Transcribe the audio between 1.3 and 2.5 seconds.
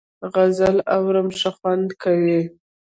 ښه خوند کوي.